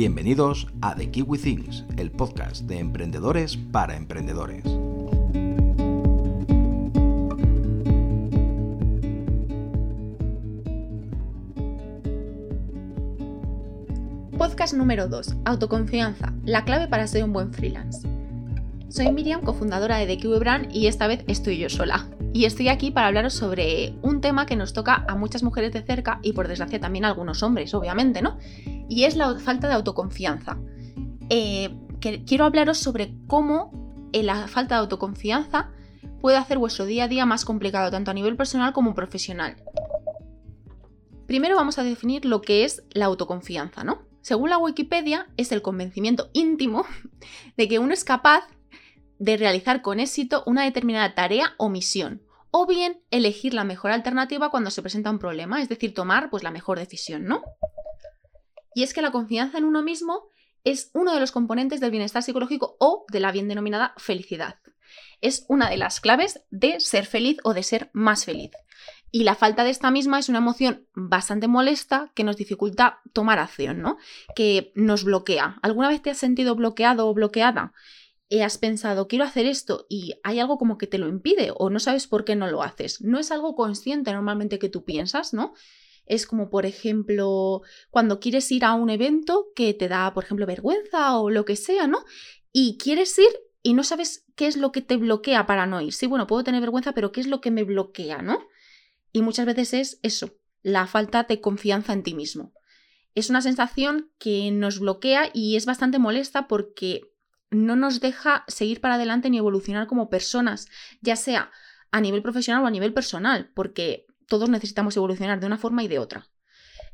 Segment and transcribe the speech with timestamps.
[0.00, 4.64] Bienvenidos a The Kiwi Things, el podcast de emprendedores para emprendedores.
[14.38, 15.36] Podcast número 2.
[15.44, 16.32] Autoconfianza.
[16.46, 18.08] La clave para ser un buen freelance.
[18.88, 22.08] Soy Miriam, cofundadora de The Kiwi Brand y esta vez estoy yo sola.
[22.32, 25.82] Y estoy aquí para hablaros sobre un tema que nos toca a muchas mujeres de
[25.82, 28.38] cerca y por desgracia también a algunos hombres, obviamente, ¿no?
[28.90, 30.58] Y es la falta de autoconfianza.
[31.30, 33.72] Eh, quiero hablaros sobre cómo
[34.12, 35.70] eh, la falta de autoconfianza
[36.20, 39.56] puede hacer vuestro día a día más complicado, tanto a nivel personal como profesional.
[41.26, 44.02] Primero vamos a definir lo que es la autoconfianza, ¿no?
[44.20, 46.84] Según la Wikipedia, es el convencimiento íntimo
[47.56, 48.44] de que uno es capaz
[49.20, 54.50] de realizar con éxito una determinada tarea o misión, o bien elegir la mejor alternativa
[54.50, 57.42] cuando se presenta un problema, es decir, tomar pues la mejor decisión, ¿no?
[58.74, 60.28] Y es que la confianza en uno mismo
[60.64, 64.56] es uno de los componentes del bienestar psicológico o de la bien denominada felicidad.
[65.20, 68.50] Es una de las claves de ser feliz o de ser más feliz.
[69.12, 73.38] Y la falta de esta misma es una emoción bastante molesta que nos dificulta tomar
[73.38, 73.98] acción, ¿no?
[74.36, 75.58] Que nos bloquea.
[75.62, 77.72] ¿Alguna vez te has sentido bloqueado o bloqueada?
[78.44, 81.80] has pensado, quiero hacer esto y hay algo como que te lo impide o no
[81.80, 83.00] sabes por qué no lo haces.
[83.00, 85.54] No es algo consciente normalmente que tú piensas, ¿no?
[86.10, 90.44] Es como, por ejemplo, cuando quieres ir a un evento que te da, por ejemplo,
[90.44, 92.04] vergüenza o lo que sea, ¿no?
[92.52, 93.30] Y quieres ir
[93.62, 95.92] y no sabes qué es lo que te bloquea para no ir.
[95.92, 98.44] Sí, bueno, puedo tener vergüenza, pero ¿qué es lo que me bloquea, ¿no?
[99.12, 102.54] Y muchas veces es eso, la falta de confianza en ti mismo.
[103.14, 107.12] Es una sensación que nos bloquea y es bastante molesta porque
[107.50, 110.66] no nos deja seguir para adelante ni evolucionar como personas,
[111.02, 111.52] ya sea
[111.92, 115.88] a nivel profesional o a nivel personal, porque todos necesitamos evolucionar de una forma y
[115.88, 116.28] de otra.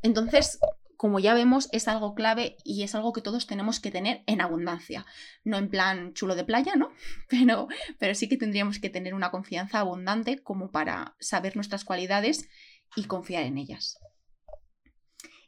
[0.01, 0.59] Entonces,
[0.97, 4.41] como ya vemos, es algo clave y es algo que todos tenemos que tener en
[4.41, 5.05] abundancia.
[5.43, 6.91] No en plan chulo de playa, ¿no?
[7.29, 7.67] Pero,
[7.99, 12.49] pero sí que tendríamos que tener una confianza abundante como para saber nuestras cualidades
[12.95, 13.99] y confiar en ellas.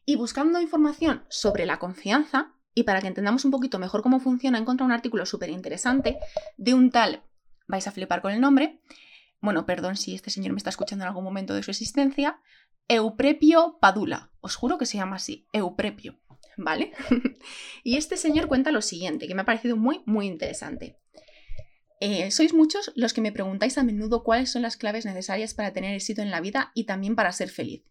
[0.06, 4.58] Y buscando información sobre la confianza, y para que entendamos un poquito mejor cómo funciona,
[4.58, 6.20] he encontrado un artículo súper interesante
[6.58, 7.24] de un tal,
[7.68, 8.82] vais a flipar con el nombre,
[9.42, 12.40] bueno, perdón si este señor me está escuchando en algún momento de su existencia,
[12.88, 14.32] Euprepio Padula.
[14.42, 16.20] Os juro que se llama así, Euprepio,
[16.58, 16.92] ¿vale?
[17.84, 21.00] y este señor cuenta lo siguiente, que me ha parecido muy, muy interesante.
[22.02, 25.74] Eh, sois muchos los que me preguntáis a menudo cuáles son las claves necesarias para
[25.74, 27.84] tener éxito en la vida y también para ser feliz.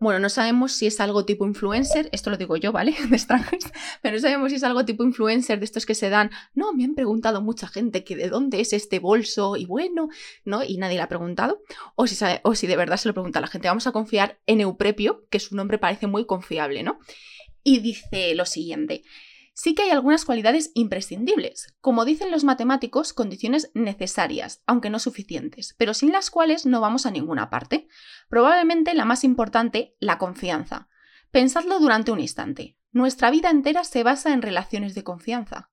[0.00, 2.94] Bueno, no sabemos si es algo tipo influencer, esto lo digo yo, ¿vale?
[3.08, 3.64] De extranjeros,
[4.02, 6.84] pero no sabemos si es algo tipo influencer de estos que se dan, no, me
[6.84, 10.08] han preguntado mucha gente que de dónde es este bolso y bueno,
[10.44, 10.64] ¿no?
[10.64, 11.62] Y nadie le ha preguntado,
[11.94, 14.40] o si, o si de verdad se lo pregunta a la gente, vamos a confiar
[14.46, 16.98] en Euprepio, que su nombre parece muy confiable, ¿no?
[17.62, 19.04] Y dice lo siguiente,
[19.54, 25.74] sí que hay algunas cualidades imprescindibles, como dicen los matemáticos, condiciones necesarias, aunque no suficientes,
[25.78, 27.88] pero sin las cuales no vamos a ninguna parte.
[28.28, 30.88] Probablemente la más importante, la confianza.
[31.30, 32.76] Pensadlo durante un instante.
[32.92, 35.70] Nuestra vida entera se basa en relaciones de confianza.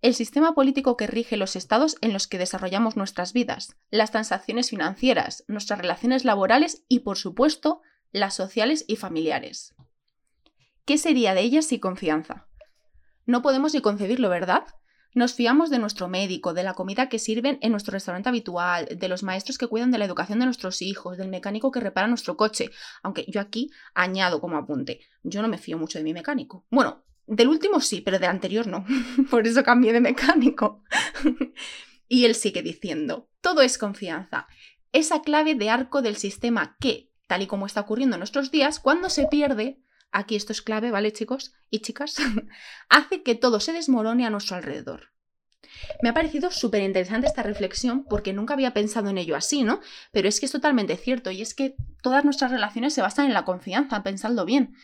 [0.00, 4.70] El sistema político que rige los estados en los que desarrollamos nuestras vidas, las transacciones
[4.70, 9.74] financieras, nuestras relaciones laborales y, por supuesto, las sociales y familiares.
[10.84, 12.48] ¿Qué sería de ellas sin confianza?
[13.28, 14.64] No podemos ni concebirlo, ¿verdad?
[15.12, 19.06] Nos fiamos de nuestro médico, de la comida que sirven en nuestro restaurante habitual, de
[19.06, 22.38] los maestros que cuidan de la educación de nuestros hijos, del mecánico que repara nuestro
[22.38, 22.70] coche.
[23.02, 26.64] Aunque yo aquí añado como apunte, yo no me fío mucho de mi mecánico.
[26.70, 28.86] Bueno, del último sí, pero del anterior no.
[29.30, 30.82] Por eso cambié de mecánico.
[32.08, 34.46] y él sigue diciendo, todo es confianza.
[34.92, 38.80] Esa clave de arco del sistema que, tal y como está ocurriendo en nuestros días,
[38.80, 42.16] cuando se pierde, aquí esto es clave, ¿vale chicos y chicas?
[42.88, 45.12] hace que todo se desmorone a nuestro alrededor.
[46.02, 49.80] Me ha parecido súper interesante esta reflexión porque nunca había pensado en ello así, ¿no?
[50.12, 53.34] Pero es que es totalmente cierto y es que todas nuestras relaciones se basan en
[53.34, 54.74] la confianza, pensadlo bien.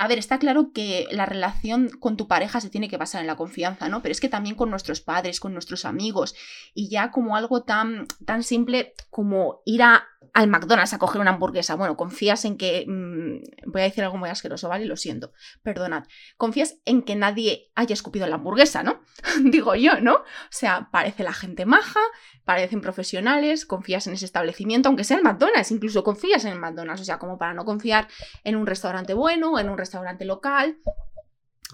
[0.00, 3.26] A ver, está claro que la relación con tu pareja se tiene que basar en
[3.26, 4.00] la confianza, ¿no?
[4.00, 6.36] Pero es que también con nuestros padres, con nuestros amigos,
[6.72, 11.30] y ya como algo tan, tan simple como ir a, al McDonald's a coger una
[11.30, 11.74] hamburguesa.
[11.74, 12.84] Bueno, confías en que.
[12.86, 14.84] Mm, voy a decir algo muy asqueroso, ¿vale?
[14.84, 15.32] Lo siento,
[15.62, 16.04] perdonad.
[16.36, 19.00] Confías en que nadie haya escupido la hamburguesa, ¿no?
[19.44, 20.14] Digo yo, ¿no?
[20.14, 22.00] O sea, parece la gente maja,
[22.44, 27.02] parecen profesionales, confías en ese establecimiento, aunque sea el McDonald's, incluso confías en el McDonald's,
[27.02, 28.08] o sea, como para no confiar
[28.44, 30.78] en un restaurante bueno, en un restaurante local.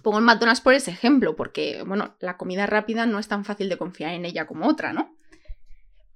[0.02, 3.68] Pongo el McDonald's por ese ejemplo, porque, bueno, la comida rápida no es tan fácil
[3.68, 5.16] de confiar en ella como otra, ¿no?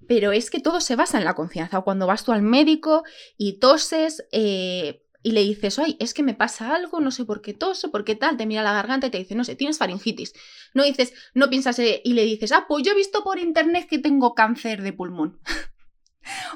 [0.09, 1.83] Pero es que todo se basa en la confianza.
[1.83, 3.05] Cuando vas tú al médico
[3.37, 7.43] y toses, eh, y le dices, ay, es que me pasa algo, no sé por
[7.43, 9.79] qué toso, por qué tal, te mira la garganta y te dice, no sé, tienes
[9.79, 10.33] faringitis.
[10.75, 13.87] No dices, no piensas eh, y le dices, ah, pues yo he visto por internet
[13.89, 15.39] que tengo cáncer de pulmón.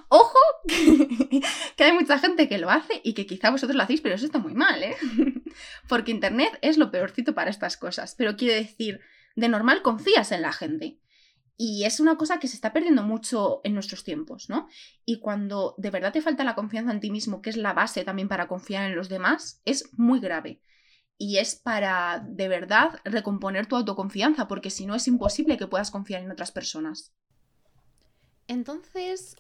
[0.09, 0.39] Ojo,
[1.77, 4.27] que, hay mucha gente que lo hace y que quizá vosotros lo hacéis, pero eso
[4.27, 4.97] está muy mal, ¿eh?
[5.89, 8.15] Porque internet es lo peorcito para estas cosas.
[8.17, 9.01] Pero quiero decir,
[9.35, 10.99] de normal confías en la gente.
[11.65, 14.67] Y es una cosa que se está perdiendo mucho en nuestros tiempos, ¿no?
[15.05, 18.03] Y cuando de verdad te falta la confianza en ti mismo, que es la base
[18.03, 20.61] también para confiar en los demás, es muy grave.
[21.19, 25.93] Y es para de verdad recomponer tu autoconfianza, porque si no es imposible que puedas
[25.93, 27.15] confiar en otras personas.
[28.49, 29.37] Entonces,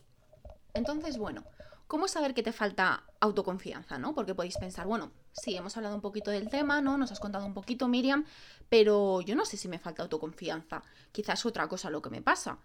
[0.74, 1.42] entonces, bueno,
[1.88, 4.14] ¿cómo saber que te falta autoconfianza, no?
[4.14, 6.98] Porque podéis pensar, bueno, sí, hemos hablado un poquito del tema, ¿no?
[6.98, 8.24] Nos has contado un poquito, Miriam,
[8.68, 10.82] pero yo no sé si me falta autoconfianza.
[11.12, 12.58] Quizás otra cosa lo que me pasa.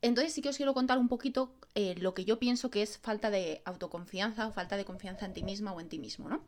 [0.00, 2.98] Entonces sí que os quiero contar un poquito eh, lo que yo pienso que es
[2.98, 6.44] falta de autoconfianza o falta de confianza en ti misma o en ti mismo, ¿no?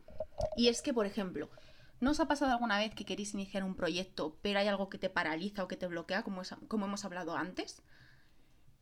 [0.55, 1.49] Y es que, por ejemplo,
[1.99, 4.97] ¿no os ha pasado alguna vez que queréis iniciar un proyecto, pero hay algo que
[4.97, 7.81] te paraliza o que te bloquea, como, como hemos hablado antes?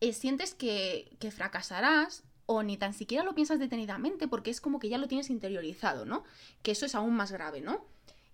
[0.00, 4.80] Eh, sientes que, que fracasarás o ni tan siquiera lo piensas detenidamente porque es como
[4.80, 6.24] que ya lo tienes interiorizado, ¿no?
[6.64, 7.86] Que eso es aún más grave, ¿no?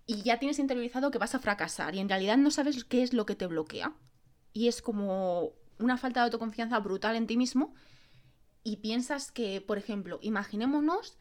[0.07, 3.13] Y ya tienes interiorizado que vas a fracasar y en realidad no sabes qué es
[3.13, 3.93] lo que te bloquea.
[4.53, 7.75] Y es como una falta de autoconfianza brutal en ti mismo
[8.63, 11.15] y piensas que, por ejemplo, imaginémonos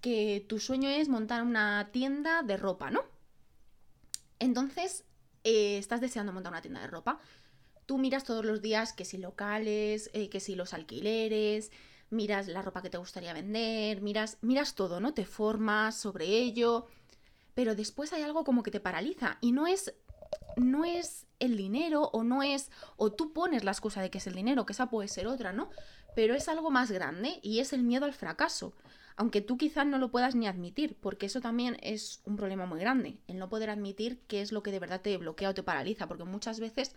[0.00, 3.02] que tu sueño es montar una tienda de ropa, ¿no?
[4.38, 5.04] Entonces,
[5.42, 7.18] eh, estás deseando montar una tienda de ropa,
[7.86, 11.70] Tú miras todos los días que si locales, eh, que si los alquileres,
[12.10, 15.14] miras la ropa que te gustaría vender, miras, miras todo, ¿no?
[15.14, 16.86] Te formas sobre ello,
[17.54, 19.94] pero después hay algo como que te paraliza y no es
[20.56, 24.26] no es el dinero o no es o tú pones la excusa de que es
[24.26, 25.70] el dinero, que esa puede ser otra, ¿no?
[26.14, 28.74] Pero es algo más grande y es el miedo al fracaso.
[29.16, 32.80] Aunque tú quizás no lo puedas ni admitir, porque eso también es un problema muy
[32.80, 35.62] grande, el no poder admitir qué es lo que de verdad te bloquea o te
[35.62, 36.94] paraliza, porque muchas veces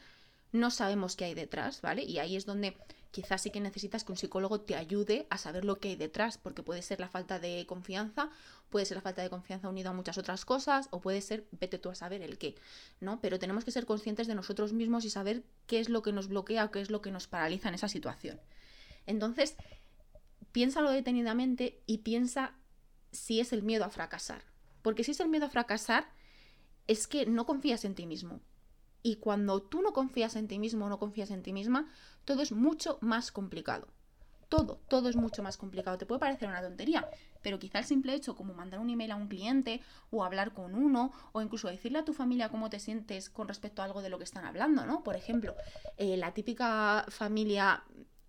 [0.52, 2.04] no sabemos qué hay detrás, ¿vale?
[2.04, 2.76] Y ahí es donde
[3.12, 6.38] quizás sí que necesitas que un psicólogo te ayude a saber lo que hay detrás,
[6.38, 8.30] porque puede ser la falta de confianza,
[8.70, 11.80] puede ser la falta de confianza unida a muchas otras cosas, o puede ser, vete
[11.80, 12.56] tú a saber el qué,
[13.00, 13.20] ¿no?
[13.22, 16.28] Pero tenemos que ser conscientes de nosotros mismos y saber qué es lo que nos
[16.28, 18.40] bloquea qué es lo que nos paraliza en esa situación.
[19.06, 19.56] Entonces,
[20.52, 22.54] piénsalo detenidamente y piensa
[23.12, 24.44] si es el miedo a fracasar.
[24.82, 26.08] Porque si es el miedo a fracasar,
[26.88, 28.40] es que no confías en ti mismo.
[29.02, 31.90] Y cuando tú no confías en ti mismo o no confías en ti misma,
[32.26, 33.88] todo es mucho más complicado.
[34.50, 35.98] Todo, todo es mucho más complicado.
[36.00, 37.08] Te puede parecer una tontería,
[37.44, 40.74] pero quizá el simple hecho como mandar un email a un cliente o hablar con
[40.74, 44.10] uno o incluso decirle a tu familia cómo te sientes con respecto a algo de
[44.10, 45.04] lo que están hablando, ¿no?
[45.04, 45.56] Por ejemplo,
[45.98, 47.84] eh, la típica familia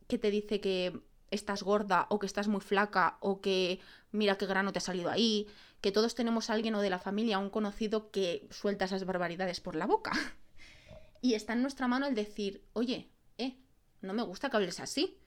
[0.09, 1.01] que te dice que
[1.31, 3.81] estás gorda o que estás muy flaca o que
[4.13, 5.47] mira qué grano te ha salido ahí,
[5.81, 9.61] que todos tenemos a alguien o de la familia, un conocido que suelta esas barbaridades
[9.61, 10.13] por la boca.
[11.21, 13.57] Y está en nuestra mano el decir, oye, eh,
[14.01, 15.19] no me gusta que hables así.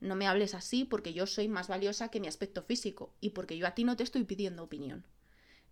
[0.00, 3.56] No me hables así porque yo soy más valiosa que mi aspecto físico y porque
[3.56, 5.04] yo a ti no te estoy pidiendo opinión.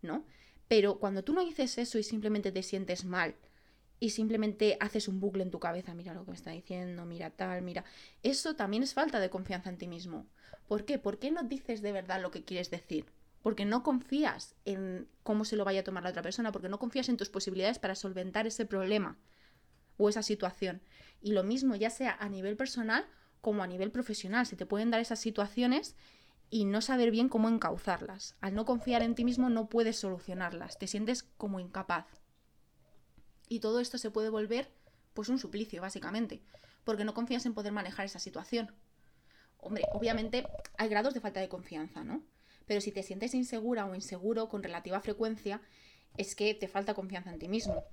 [0.02, 0.25] ¿No?
[0.69, 3.37] Pero cuando tú no dices eso y simplemente te sientes mal
[4.00, 7.31] y simplemente haces un bucle en tu cabeza, mira lo que me está diciendo, mira
[7.31, 7.84] tal, mira,
[8.23, 10.26] eso también es falta de confianza en ti mismo.
[10.67, 10.99] ¿Por qué?
[10.99, 13.06] ¿Por qué no dices de verdad lo que quieres decir?
[13.42, 16.80] Porque no confías en cómo se lo vaya a tomar la otra persona, porque no
[16.80, 19.16] confías en tus posibilidades para solventar ese problema
[19.97, 20.83] o esa situación.
[21.21, 23.07] Y lo mismo, ya sea a nivel personal
[23.41, 25.95] como a nivel profesional, se te pueden dar esas situaciones
[26.50, 28.37] y no saber bien cómo encauzarlas.
[28.41, 32.07] Al no confiar en ti mismo no puedes solucionarlas, te sientes como incapaz.
[33.49, 34.71] Y todo esto se puede volver
[35.15, 36.43] pues un suplicio, básicamente,
[36.85, 38.75] porque no confías en poder manejar esa situación.
[39.59, 42.23] Hombre, obviamente hay grados de falta de confianza, ¿no?
[42.67, 45.62] Pero si te sientes insegura o inseguro con relativa frecuencia,
[46.17, 47.85] es que te falta confianza en ti mismo.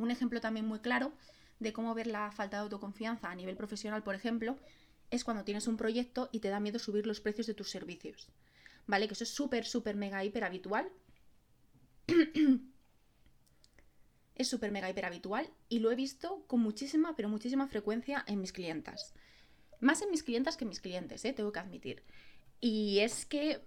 [0.00, 1.12] Un ejemplo también muy claro
[1.58, 4.56] de cómo ver la falta de autoconfianza a nivel profesional, por ejemplo,
[5.10, 8.30] es cuando tienes un proyecto y te da miedo subir los precios de tus servicios.
[8.86, 9.06] ¿Vale?
[9.06, 10.90] Que eso es súper, súper, mega, hiper habitual.
[14.36, 18.40] es súper, mega, hiper habitual y lo he visto con muchísima, pero muchísima frecuencia en
[18.40, 19.12] mis clientas.
[19.80, 21.34] Más en mis clientas que en mis clientes, ¿eh?
[21.34, 22.02] tengo que admitir.
[22.58, 23.60] Y es que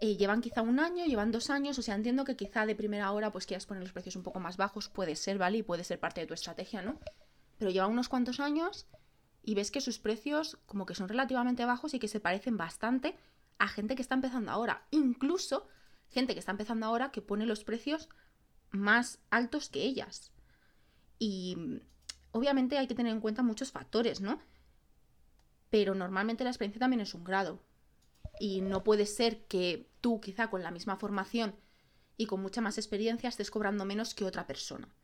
[0.00, 3.10] eh, llevan quizá un año, llevan dos años, o sea, entiendo que quizá de primera
[3.12, 5.58] hora pues quieras poner los precios un poco más bajos, puede ser, ¿vale?
[5.58, 6.98] Y puede ser parte de tu estrategia, ¿no?
[7.58, 8.86] Pero llevan unos cuantos años
[9.42, 13.16] y ves que sus precios como que son relativamente bajos y que se parecen bastante
[13.58, 14.86] a gente que está empezando ahora.
[14.90, 15.66] Incluso
[16.10, 18.08] gente que está empezando ahora que pone los precios
[18.70, 20.32] más altos que ellas.
[21.18, 21.80] Y
[22.32, 24.40] obviamente hay que tener en cuenta muchos factores, ¿no?
[25.70, 27.60] Pero normalmente la experiencia también es un grado.
[28.38, 31.54] Y no puede ser que tú, quizá con la misma formación
[32.16, 34.94] y con mucha más experiencia, estés cobrando menos que otra persona.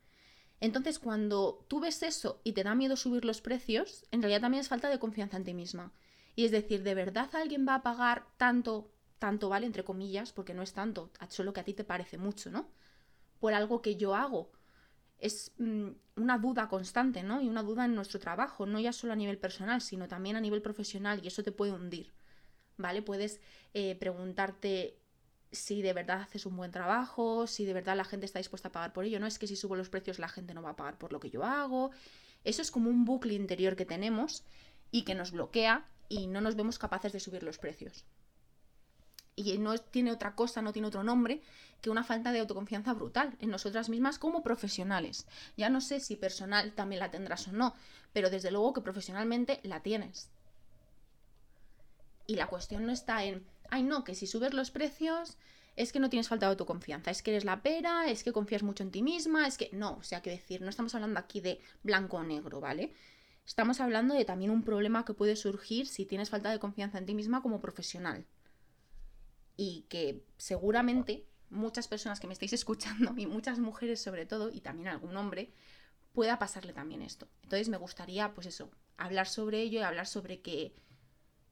[0.59, 4.61] Entonces, cuando tú ves eso y te da miedo subir los precios, en realidad también
[4.61, 5.91] es falta de confianza en ti misma.
[6.35, 10.53] Y es decir, ¿de verdad alguien va a pagar tanto, tanto vale, entre comillas, porque
[10.53, 12.69] no es tanto, solo que a ti te parece mucho, ¿no?
[13.39, 14.51] Por algo que yo hago.
[15.19, 17.41] Es mm, una duda constante, ¿no?
[17.41, 20.41] Y una duda en nuestro trabajo, no ya solo a nivel personal, sino también a
[20.41, 22.13] nivel profesional, y eso te puede hundir.
[22.77, 23.01] ¿Vale?
[23.01, 23.41] Puedes
[23.73, 24.99] eh, preguntarte
[25.51, 28.71] si de verdad haces un buen trabajo, si de verdad la gente está dispuesta a
[28.71, 29.19] pagar por ello.
[29.19, 31.19] No es que si subo los precios la gente no va a pagar por lo
[31.19, 31.91] que yo hago.
[32.43, 34.43] Eso es como un bucle interior que tenemos
[34.91, 38.05] y que nos bloquea y no nos vemos capaces de subir los precios.
[39.35, 41.41] Y no tiene otra cosa, no tiene otro nombre
[41.81, 45.25] que una falta de autoconfianza brutal en nosotras mismas como profesionales.
[45.57, 47.73] Ya no sé si personal también la tendrás o no,
[48.13, 50.29] pero desde luego que profesionalmente la tienes.
[52.25, 55.37] Y la cuestión no está en, ay no, que si subes los precios
[55.75, 58.63] es que no tienes falta de autoconfianza, es que eres la pera, es que confías
[58.63, 61.41] mucho en ti misma, es que no, o sea, que decir, no estamos hablando aquí
[61.41, 62.93] de blanco o negro, ¿vale?
[63.45, 67.05] Estamos hablando de también un problema que puede surgir si tienes falta de confianza en
[67.05, 68.25] ti misma como profesional.
[69.57, 74.61] Y que seguramente muchas personas que me estáis escuchando, y muchas mujeres sobre todo, y
[74.61, 75.51] también algún hombre,
[76.13, 77.27] pueda pasarle también esto.
[77.41, 80.73] Entonces me gustaría, pues eso, hablar sobre ello y hablar sobre que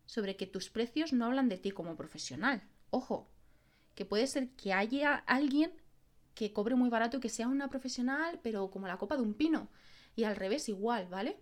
[0.06, 2.64] sobre que tus precios no hablan de ti como profesional.
[2.90, 3.30] Ojo,
[3.96, 5.74] que puede ser que haya alguien
[6.34, 9.70] que cobre muy barato que sea una profesional, pero como la copa de un pino.
[10.16, 11.38] Y al revés igual, ¿vale?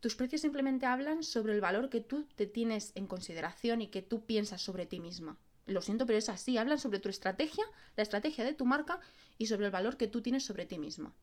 [0.00, 4.02] Tus precios simplemente hablan sobre el valor que tú te tienes en consideración y que
[4.02, 5.38] tú piensas sobre ti misma.
[5.66, 6.56] Lo siento, pero es así.
[6.56, 7.64] Hablan sobre tu estrategia,
[7.96, 9.00] la estrategia de tu marca
[9.36, 11.14] y sobre el valor que tú tienes sobre ti misma.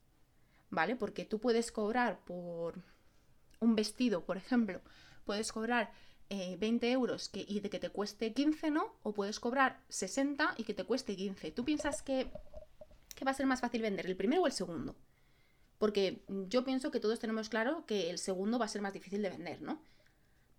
[0.70, 0.96] ¿Vale?
[0.96, 2.82] Porque tú puedes cobrar por
[3.60, 4.80] un vestido, por ejemplo,
[5.24, 5.92] puedes cobrar
[6.30, 8.94] 20 eh, euros que, y de que te cueste 15, ¿no?
[9.02, 11.50] O puedes cobrar 60 y que te cueste 15.
[11.52, 12.30] ¿Tú piensas que,
[13.14, 14.96] que va a ser más fácil vender, el primero o el segundo?
[15.78, 19.22] Porque yo pienso que todos tenemos claro que el segundo va a ser más difícil
[19.22, 19.80] de vender, ¿no?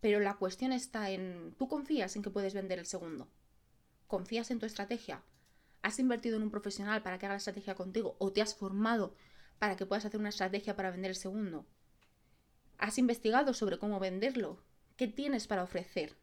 [0.02, 3.28] Pero la cuestión está en, ¿tú confías en que puedes vender el segundo?
[4.08, 5.22] ¿Confías en tu estrategia?
[5.82, 8.16] ¿Has invertido en un profesional para que haga la estrategia contigo?
[8.18, 9.14] ¿O te has formado
[9.60, 11.66] para que puedas hacer una estrategia para vender el segundo?
[12.78, 14.64] ¿Has investigado sobre cómo venderlo?
[15.00, 16.18] ¿Qué tienes para ofrecer?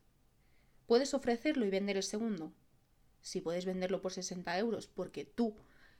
[0.87, 2.53] ¿Puedes ofrecerlo y vender el segundo?
[3.23, 5.57] Si puedes venderlo por 60 euros porque tú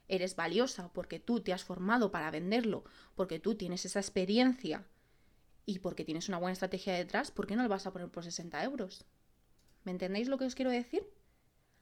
[0.07, 2.83] eres valiosa, porque tú te has formado para venderlo,
[3.15, 4.85] porque tú tienes esa experiencia
[5.65, 8.23] y porque tienes una buena estrategia detrás, ¿por qué no lo vas a poner por
[8.23, 9.05] 60 euros?
[9.83, 11.01] ¿Me entendéis lo que os quiero decir?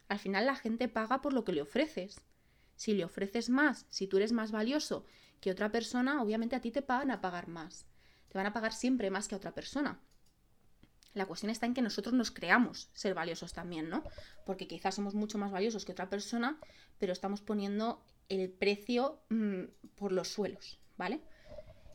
[0.07, 2.21] Al final la gente paga por lo que le ofreces.
[2.77, 5.03] Si le ofreces más, si tú eres más valioso
[5.41, 7.85] que otra persona, obviamente a ti te pagan a pagar más.
[8.29, 9.99] Te van a pagar siempre más que a otra persona.
[11.15, 14.03] La cuestión está en que nosotros nos creamos ser valiosos también, ¿no?
[14.45, 16.59] Porque quizás somos mucho más valiosos que otra persona,
[16.99, 19.63] pero estamos poniendo el precio mm,
[19.95, 21.21] por los suelos, ¿vale?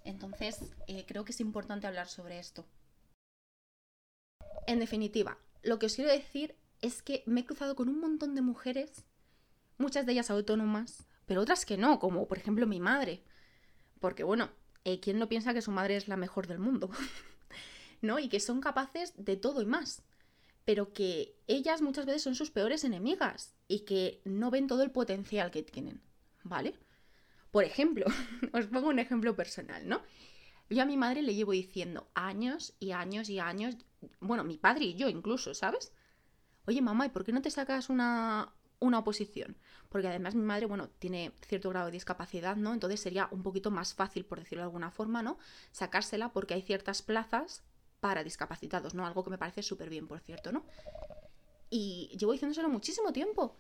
[0.05, 2.67] Entonces, eh, creo que es importante hablar sobre esto.
[4.67, 8.35] En definitiva, lo que os quiero decir es que me he cruzado con un montón
[8.35, 9.05] de mujeres,
[9.77, 13.23] muchas de ellas autónomas, pero otras que no, como por ejemplo mi madre.
[14.01, 14.49] Porque bueno,
[14.85, 16.91] eh, ¿quién no piensa que su madre es la mejor del mundo?
[18.01, 18.19] ¿no?
[18.19, 20.03] Y que son capaces de todo y más.
[20.65, 24.91] Pero que ellas muchas veces son sus peores enemigas y que no ven todo el
[24.91, 26.03] potencial que tienen,
[26.43, 26.79] ¿vale?
[27.51, 28.07] Por ejemplo,
[28.53, 30.03] os pongo un ejemplo personal, ¿no?
[30.69, 33.77] Yo a mi madre le llevo diciendo años y años y años,
[34.21, 35.93] bueno, mi padre y yo incluso, ¿sabes?
[36.67, 39.57] Oye, mamá, ¿y por qué no te sacas una, una oposición?
[39.89, 42.73] Porque además mi madre, bueno, tiene cierto grado de discapacidad, ¿no?
[42.73, 45.39] Entonces sería un poquito más fácil, por decirlo de alguna forma, ¿no?
[45.73, 47.65] Sacársela porque hay ciertas plazas
[48.01, 49.07] para discapacitados, ¿no?
[49.07, 50.65] Algo que me parece súper bien, por cierto, ¿no?
[51.69, 53.57] Y llevo diciéndoselo muchísimo tiempo.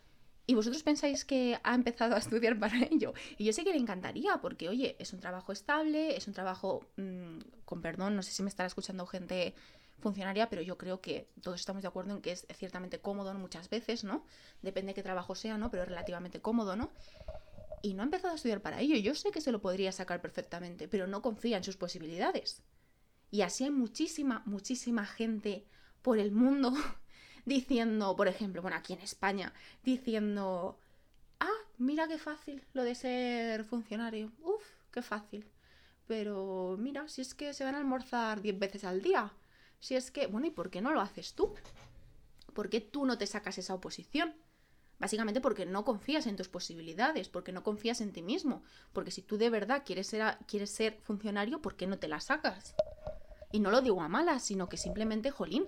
[0.46, 3.12] Y vosotros pensáis que ha empezado a estudiar para ello.
[3.38, 6.84] Y yo sé que le encantaría, porque, oye, es un trabajo estable, es un trabajo,
[6.96, 9.54] mm, con perdón, no sé si me estará escuchando gente
[10.00, 13.68] funcionaria, pero yo creo que todos estamos de acuerdo en que es ciertamente cómodo muchas
[13.68, 14.24] veces, ¿no?
[14.62, 15.70] Depende de qué trabajo sea, ¿no?
[15.70, 16.90] Pero es relativamente cómodo, ¿no?
[17.82, 18.96] Y no ha empezado a estudiar para ello.
[18.96, 22.62] Yo sé que se lo podría sacar perfectamente, pero no confía en sus posibilidades.
[23.30, 25.66] Y así hay muchísima, muchísima gente
[26.02, 26.72] por el mundo
[27.44, 29.52] diciendo, por ejemplo, bueno, aquí en España,
[29.84, 30.78] diciendo,
[31.38, 34.32] ah, mira qué fácil lo de ser funcionario.
[34.42, 35.46] Uf, qué fácil.
[36.06, 39.32] Pero mira, si es que se van a almorzar 10 veces al día.
[39.78, 41.54] Si es que, bueno, ¿y por qué no lo haces tú?
[42.52, 44.34] ¿Por qué tú no te sacas esa oposición?
[44.98, 48.62] Básicamente porque no confías en tus posibilidades, porque no confías en ti mismo.
[48.92, 52.20] Porque si tú de verdad quieres ser, quieres ser funcionario, ¿por qué no te la
[52.20, 52.74] sacas?
[53.52, 55.66] Y no lo digo a malas, sino que simplemente, jolín,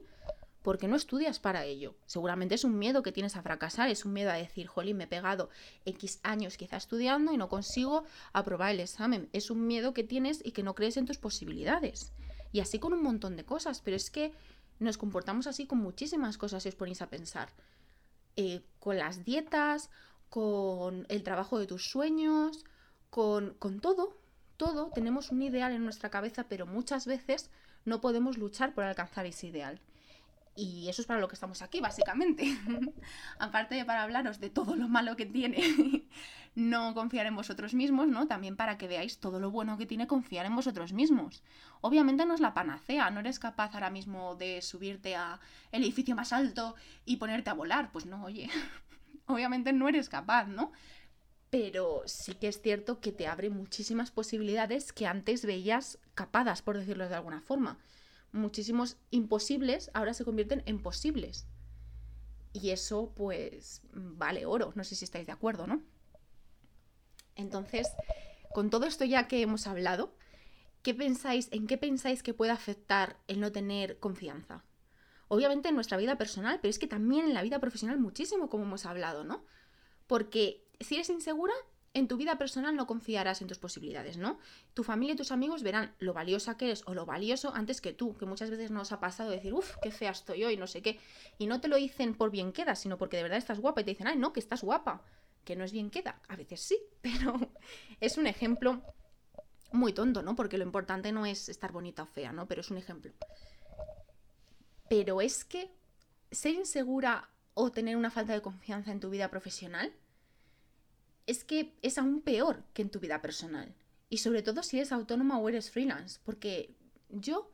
[0.63, 1.97] porque no estudias para ello.
[2.07, 5.05] Seguramente es un miedo que tienes a fracasar, es un miedo a decir, jolín, me
[5.05, 5.51] he pegado
[5.85, 9.29] X años quizá estudiando y no consigo aprobar el examen.
[9.33, 12.13] Es un miedo que tienes y que no crees en tus posibilidades.
[12.53, 14.33] Y así con un montón de cosas, pero es que
[14.79, 17.49] nos comportamos así con muchísimas cosas si os ponéis a pensar.
[18.37, 19.91] Eh, con las dietas,
[20.29, 22.65] con el trabajo de tus sueños,
[23.11, 24.17] con, con todo,
[24.57, 27.51] todo, tenemos un ideal en nuestra cabeza, pero muchas veces
[27.85, 29.81] no podemos luchar por alcanzar ese ideal.
[30.55, 32.45] Y eso es para lo que estamos aquí, básicamente.
[33.39, 36.05] Aparte de para hablaros de todo lo malo que tiene
[36.55, 38.27] no confiar en vosotros mismos, ¿no?
[38.27, 41.43] También para que veáis todo lo bueno que tiene confiar en vosotros mismos.
[41.81, 46.15] Obviamente no es la panacea, no eres capaz ahora mismo de subirte a el edificio
[46.15, 46.75] más alto
[47.07, 47.91] y ponerte a volar.
[47.91, 48.51] Pues no, oye,
[49.27, 50.73] obviamente no eres capaz, ¿no?
[51.53, 56.77] Pero sí que es cierto que te abre muchísimas posibilidades que antes veías capadas, por
[56.77, 57.79] decirlo de alguna forma
[58.33, 61.47] muchísimos imposibles ahora se convierten en posibles.
[62.53, 64.73] Y eso, pues, vale oro.
[64.75, 65.83] No sé si estáis de acuerdo, ¿no?
[67.35, 67.89] Entonces,
[68.53, 70.15] con todo esto ya que hemos hablado,
[70.83, 74.65] ¿qué pensáis, en qué pensáis que puede afectar el no tener confianza?
[75.29, 78.65] Obviamente en nuestra vida personal, pero es que también en la vida profesional muchísimo, como
[78.65, 79.47] hemos hablado, ¿no?
[80.07, 81.55] Porque si eres insegura,
[81.95, 84.39] en tu vida personal no confiarás en tus posibilidades, ¿no?
[84.75, 87.93] Tu familia y tus amigos verán lo valiosa que eres o lo valioso antes que
[87.93, 90.81] tú, que muchas veces nos ha pasado decir, uff, qué fea estoy hoy, no sé
[90.81, 90.99] qué.
[91.39, 93.85] Y no te lo dicen por bien queda, sino porque de verdad estás guapa y
[93.85, 95.03] te dicen, ay, no, que estás guapa,
[95.45, 96.21] que no es bien queda.
[96.29, 97.39] A veces sí, pero
[98.01, 98.83] es un ejemplo
[99.73, 100.35] muy tonto, ¿no?
[100.35, 102.47] Porque lo importante no es estar bonita o fea, ¿no?
[102.47, 103.13] Pero es un ejemplo.
[104.89, 105.71] Pero es que
[106.31, 109.93] ser insegura o tener una falta de confianza en tu vida profesional
[111.27, 113.75] es que es aún peor que en tu vida personal.
[114.09, 116.75] Y sobre todo si eres autónoma o eres freelance, porque
[117.09, 117.51] yo,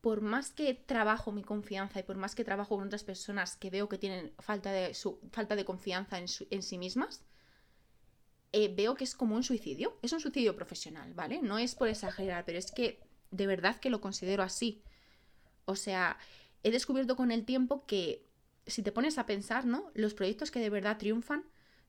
[0.00, 3.70] por más que trabajo mi confianza y por más que trabajo con otras personas que
[3.70, 7.24] veo que tienen falta de, su, falta de confianza en, en sí mismas,
[8.52, 9.98] eh, veo que es como un suicidio.
[10.02, 11.40] Es un suicidio profesional, ¿vale?
[11.42, 13.00] No es por exagerar, pero es que
[13.30, 14.82] de verdad que lo considero así.
[15.64, 16.18] O sea,
[16.62, 18.26] he descubierto con el tiempo que
[18.66, 19.90] si te pones a pensar, ¿no?
[19.94, 21.44] Los proyectos que de verdad triunfan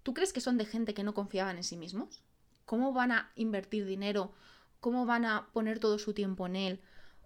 [0.05, 2.21] ¿Tú crees que son de gente que no confiaban en sí mismos?
[2.65, 4.33] ¿Cómo van a invertir dinero?
[4.79, 6.79] ¿Cómo van a poner todo su tiempo en él?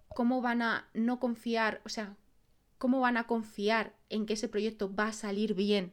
[0.08, 1.82] ¿Cómo van a no confiar?
[1.84, 2.16] O sea,
[2.78, 5.92] ¿cómo van a confiar en que ese proyecto va a salir bien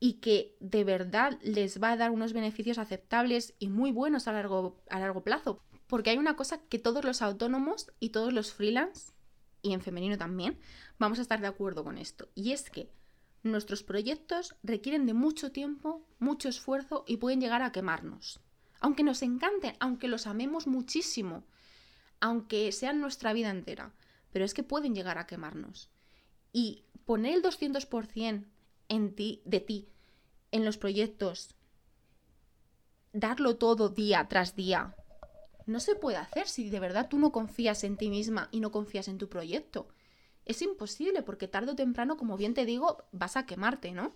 [0.00, 4.32] y que de verdad les va a dar unos beneficios aceptables y muy buenos a
[4.32, 5.60] largo, a largo plazo?
[5.86, 9.12] Porque hay una cosa que todos los autónomos y todos los freelance,
[9.60, 10.58] y en femenino también,
[10.98, 12.30] vamos a estar de acuerdo con esto.
[12.34, 12.88] Y es que
[13.50, 18.40] nuestros proyectos requieren de mucho tiempo, mucho esfuerzo y pueden llegar a quemarnos.
[18.80, 21.44] Aunque nos encanten, aunque los amemos muchísimo,
[22.20, 23.94] aunque sean nuestra vida entera,
[24.32, 25.90] pero es que pueden llegar a quemarnos.
[26.52, 28.46] Y poner el 200%
[28.88, 29.88] en ti, de ti
[30.52, 31.54] en los proyectos,
[33.12, 34.94] darlo todo día tras día,
[35.66, 38.70] no se puede hacer si de verdad tú no confías en ti misma y no
[38.70, 39.88] confías en tu proyecto
[40.46, 44.14] es imposible porque tarde o temprano, como bien te digo, vas a quemarte, ¿no?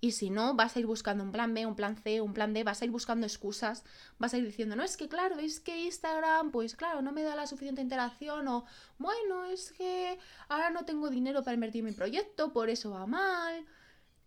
[0.00, 2.52] Y si no, vas a ir buscando un plan B, un plan C, un plan
[2.52, 3.84] D, vas a ir buscando excusas,
[4.18, 7.22] vas a ir diciendo, no, es que claro, es que Instagram, pues claro, no me
[7.22, 8.64] da la suficiente interacción, o
[8.98, 13.06] bueno, es que ahora no tengo dinero para invertir en mi proyecto, por eso va
[13.06, 13.66] mal.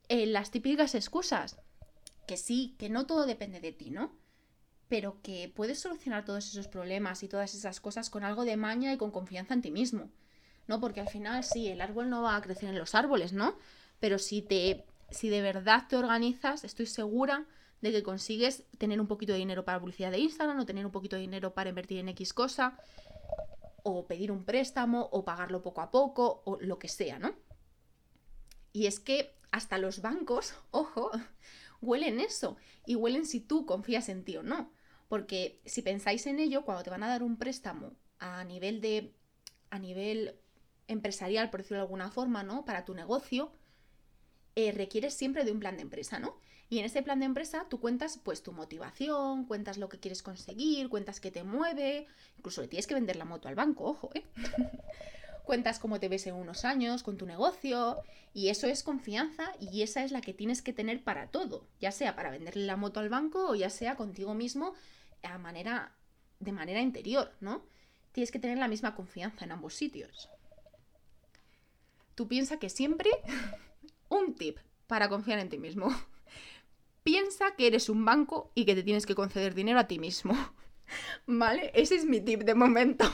[0.09, 1.57] Eh, las típicas excusas.
[2.27, 4.13] Que sí, que no todo depende de ti, ¿no?
[4.89, 8.91] Pero que puedes solucionar todos esos problemas y todas esas cosas con algo de maña
[8.91, 10.11] y con confianza en ti mismo.
[10.71, 10.79] ¿No?
[10.79, 13.57] Porque al final sí, el árbol no va a crecer en los árboles, ¿no?
[13.99, 17.45] Pero si te si de verdad te organizas, estoy segura
[17.81, 20.93] de que consigues tener un poquito de dinero para publicidad de Instagram o tener un
[20.93, 22.79] poquito de dinero para invertir en X cosa
[23.83, 27.33] o pedir un préstamo o pagarlo poco a poco o lo que sea, ¿no?
[28.71, 31.11] Y es que hasta los bancos, ojo,
[31.81, 32.55] huelen eso
[32.85, 34.71] y huelen si tú confías en ti o no.
[35.09, 39.13] Porque si pensáis en ello, cuando te van a dar un préstamo a nivel de
[39.71, 40.40] a nivel
[40.91, 42.65] empresarial, por decirlo de alguna forma, ¿no?
[42.65, 43.51] Para tu negocio,
[44.55, 46.37] eh, requieres siempre de un plan de empresa, ¿no?
[46.69, 50.23] Y en ese plan de empresa tú cuentas pues tu motivación, cuentas lo que quieres
[50.23, 54.09] conseguir, cuentas qué te mueve, incluso le tienes que vender la moto al banco, ojo,
[54.13, 54.23] ¿eh?
[55.43, 57.97] cuentas cómo te ves en unos años con tu negocio
[58.33, 61.91] y eso es confianza y esa es la que tienes que tener para todo, ya
[61.91, 64.73] sea para venderle la moto al banco o ya sea contigo mismo
[66.39, 67.65] de manera interior, ¿no?
[68.11, 70.29] Tienes que tener la misma confianza en ambos sitios
[72.21, 73.09] tú piensa que siempre
[74.09, 75.89] un tip para confiar en ti mismo.
[77.03, 80.37] Piensa que eres un banco y que te tienes que conceder dinero a ti mismo.
[81.25, 81.71] ¿Vale?
[81.73, 83.05] Ese es mi tip de momento.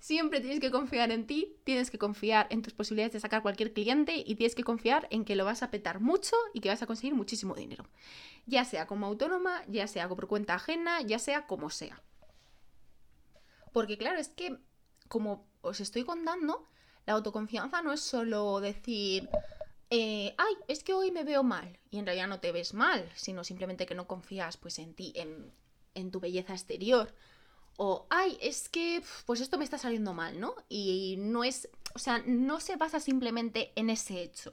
[0.00, 3.72] Siempre tienes que confiar en ti, tienes que confiar en tus posibilidades de sacar cualquier
[3.72, 6.82] cliente y tienes que confiar en que lo vas a petar mucho y que vas
[6.82, 7.86] a conseguir muchísimo dinero.
[8.44, 12.02] Ya sea como autónoma, ya sea por cuenta ajena, ya sea como sea.
[13.72, 14.58] Porque claro, es que
[15.08, 16.68] como os estoy contando,
[17.10, 19.28] la autoconfianza no es solo decir,
[19.90, 21.78] eh, ay, es que hoy me veo mal.
[21.90, 25.12] Y en realidad no te ves mal, sino simplemente que no confías pues en ti,
[25.16, 25.52] en,
[25.94, 27.14] en tu belleza exterior
[27.82, 30.54] o, ay, es que, pues esto me está saliendo mal, ¿no?
[30.68, 34.52] Y no es, o sea, no se basa simplemente en ese hecho,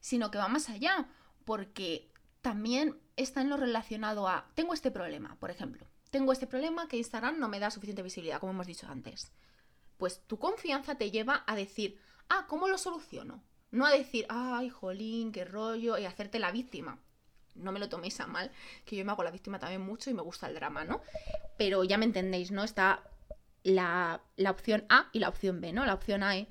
[0.00, 1.08] sino que va más allá,
[1.46, 2.10] porque
[2.42, 6.98] también está en lo relacionado a, tengo este problema, por ejemplo, tengo este problema que
[6.98, 9.32] Instagram no me da suficiente visibilidad, como hemos dicho antes.
[10.00, 13.44] Pues tu confianza te lleva a decir, ah, ¿cómo lo soluciono?
[13.70, 16.98] No a decir, ay, jolín, qué rollo, y hacerte la víctima
[17.54, 18.50] no me lo toméis a mal,
[18.84, 21.00] que yo me hago la víctima también mucho y me gusta el drama, ¿no?
[21.56, 22.64] Pero ya me entendéis, ¿no?
[22.64, 23.02] Está
[23.62, 25.84] la, opción A y la opción B, ¿no?
[25.84, 26.48] La opción A es,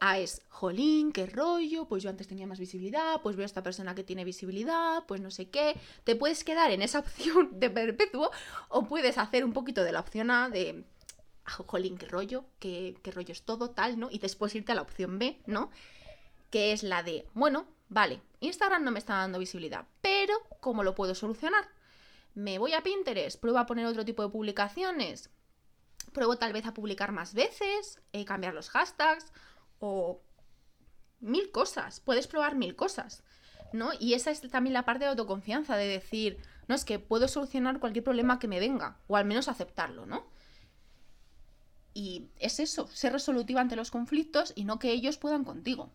[0.00, 3.62] a es, jolín, qué rollo, pues yo antes tenía más visibilidad, pues veo a esta
[3.62, 5.76] persona que tiene visibilidad, pues no sé qué.
[6.04, 8.30] Te puedes quedar en esa opción de perpetuo
[8.68, 10.84] o puedes hacer un poquito de la opción A de,
[11.44, 14.08] jolín, qué rollo, qué, qué rollo es todo, tal, ¿no?
[14.10, 15.70] Y después irte a la opción B, ¿no?
[16.50, 20.94] Que es la de, bueno, Vale, Instagram no me está dando visibilidad, pero ¿cómo lo
[20.94, 21.68] puedo solucionar?
[22.34, 25.28] Me voy a Pinterest, pruebo a poner otro tipo de publicaciones,
[26.14, 29.30] pruebo tal vez a publicar más veces, eh, cambiar los hashtags
[29.78, 30.22] o
[31.20, 33.24] mil cosas, puedes probar mil cosas,
[33.74, 33.90] ¿no?
[34.00, 37.78] Y esa es también la parte de autoconfianza, de decir, no es que puedo solucionar
[37.78, 40.26] cualquier problema que me venga, o al menos aceptarlo, ¿no?
[42.38, 45.92] Es eso, ser resolutiva ante los conflictos y no que ellos puedan contigo.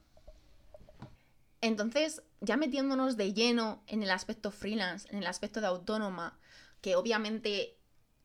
[1.62, 6.38] Entonces, ya metiéndonos de lleno en el aspecto freelance, en el aspecto de autónoma,
[6.82, 7.78] que obviamente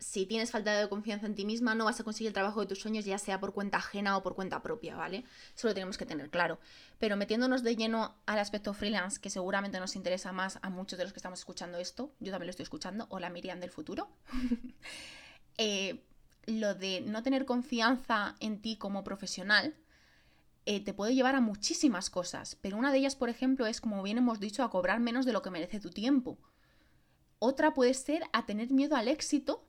[0.03, 2.67] si tienes falta de confianza en ti misma no vas a conseguir el trabajo de
[2.67, 5.25] tus sueños ya sea por cuenta ajena o por cuenta propia, ¿vale?
[5.57, 6.59] Eso lo tenemos que tener claro.
[6.99, 11.05] Pero metiéndonos de lleno al aspecto freelance, que seguramente nos interesa más a muchos de
[11.05, 14.09] los que estamos escuchando esto, yo también lo estoy escuchando, o la Miriam del futuro,
[15.57, 16.03] eh,
[16.47, 19.75] lo de no tener confianza en ti como profesional
[20.65, 24.03] eh, te puede llevar a muchísimas cosas, pero una de ellas, por ejemplo, es, como
[24.03, 26.39] bien hemos dicho, a cobrar menos de lo que merece tu tiempo.
[27.41, 29.67] Otra puede ser a tener miedo al éxito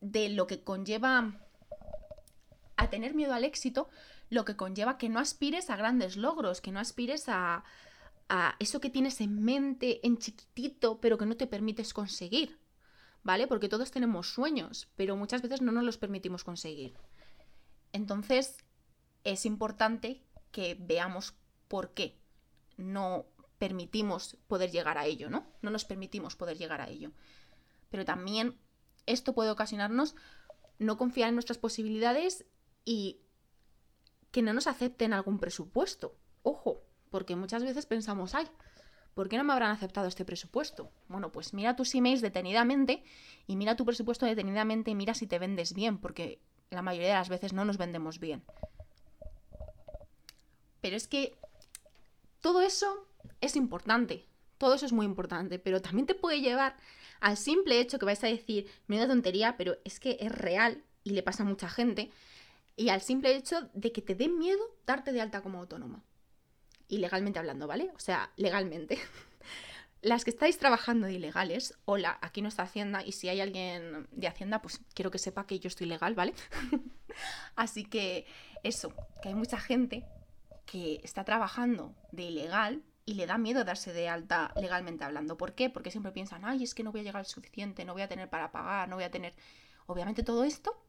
[0.00, 1.38] de lo que conlleva...
[2.76, 3.90] A tener miedo al éxito,
[4.30, 7.62] lo que conlleva que no aspires a grandes logros, que no aspires a,
[8.30, 12.58] a eso que tienes en mente, en chiquitito, pero que no te permites conseguir.
[13.22, 13.46] ¿Vale?
[13.46, 16.94] Porque todos tenemos sueños, pero muchas veces no nos los permitimos conseguir.
[17.92, 18.56] Entonces,
[19.24, 21.34] es importante que veamos
[21.68, 22.18] por qué
[22.76, 23.26] no
[23.58, 25.46] permitimos poder llegar a ello, ¿no?
[25.60, 27.12] No nos permitimos poder llegar a ello.
[27.90, 28.58] Pero también
[29.06, 30.14] esto puede ocasionarnos
[30.78, 32.46] no confiar en nuestras posibilidades
[32.84, 33.20] y
[34.30, 36.16] que no nos acepten algún presupuesto.
[36.42, 38.48] Ojo, porque muchas veces pensamos, ay,
[39.20, 40.90] ¿por qué no me habrán aceptado este presupuesto?
[41.08, 43.04] Bueno, pues mira tus emails detenidamente
[43.46, 47.14] y mira tu presupuesto detenidamente y mira si te vendes bien, porque la mayoría de
[47.16, 48.42] las veces no nos vendemos bien.
[50.80, 51.36] Pero es que
[52.40, 53.06] todo eso
[53.42, 54.24] es importante,
[54.56, 56.78] todo eso es muy importante, pero también te puede llevar
[57.20, 61.10] al simple hecho que vais a decir, da tontería, pero es que es real y
[61.10, 62.10] le pasa a mucha gente,
[62.74, 66.02] y al simple hecho de que te dé miedo darte de alta como autónoma.
[66.90, 67.90] Y legalmente hablando, ¿vale?
[67.94, 68.98] O sea, legalmente.
[70.02, 74.08] Las que estáis trabajando de ilegales, hola, aquí no está Hacienda y si hay alguien
[74.10, 76.34] de Hacienda, pues quiero que sepa que yo estoy legal, ¿vale?
[77.54, 78.26] Así que
[78.64, 80.04] eso, que hay mucha gente
[80.66, 85.36] que está trabajando de ilegal y le da miedo darse de alta legalmente hablando.
[85.36, 85.70] ¿Por qué?
[85.70, 88.08] Porque siempre piensan, ay, es que no voy a llegar al suficiente, no voy a
[88.08, 89.34] tener para pagar, no voy a tener...
[89.86, 90.82] Obviamente todo esto,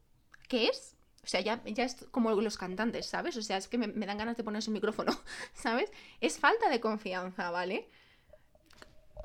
[0.48, 0.96] ¿qué es?
[1.24, 3.38] O sea, ya, ya es como los cantantes, ¿sabes?
[3.38, 5.12] O sea, es que me, dan ganas de poner su micrófono,
[5.54, 5.92] ¿sabes?
[6.20, 7.90] Es falta de confianza, ¿vale?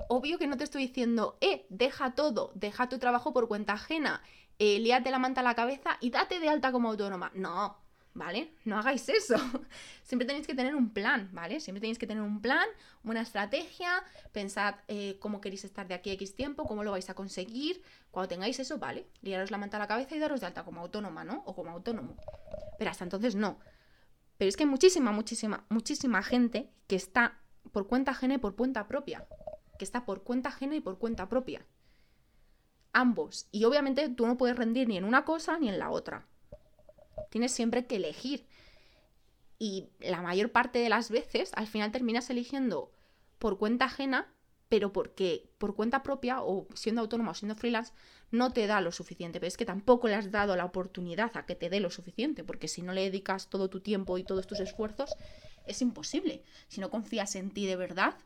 [0.08, 4.22] Obvio que no te estoy diciendo, eh, deja todo, deja tu trabajo por cuenta ajena,
[4.58, 7.30] eh, líate la manta a la cabeza y date de alta como autónoma.
[7.34, 7.78] No,
[8.16, 8.50] ¿vale?
[8.64, 9.36] No hagáis eso.
[10.02, 11.60] Siempre tenéis que tener un plan, ¿vale?
[11.60, 12.66] Siempre tenéis que tener un plan,
[13.04, 14.02] una estrategia,
[14.32, 17.82] pensad eh, cómo queréis estar de aquí a X tiempo, cómo lo vais a conseguir.
[18.10, 19.06] Cuando tengáis eso, ¿vale?
[19.20, 21.42] Liaros la manta a la cabeza y daros de alta como autónoma, ¿no?
[21.46, 22.16] O como autónomo.
[22.78, 23.58] Pero hasta entonces no.
[24.38, 27.38] Pero es que hay muchísima, muchísima, muchísima gente que está
[27.72, 29.26] por cuenta ajena y por cuenta propia.
[29.78, 31.66] Que está por cuenta ajena y por cuenta propia.
[32.92, 33.48] Ambos.
[33.52, 36.26] Y obviamente tú no puedes rendir ni en una cosa ni en la otra.
[37.30, 38.46] Tienes siempre que elegir.
[39.58, 42.92] Y la mayor parte de las veces al final terminas eligiendo
[43.38, 44.32] por cuenta ajena
[44.68, 47.92] pero porque por cuenta propia o siendo autónoma o siendo freelance
[48.30, 49.38] no te da lo suficiente.
[49.38, 52.42] Pero es que tampoco le has dado la oportunidad a que te dé lo suficiente,
[52.42, 55.14] porque si no le dedicas todo tu tiempo y todos tus esfuerzos,
[55.66, 56.42] es imposible.
[56.68, 58.16] Si no confías en ti de verdad,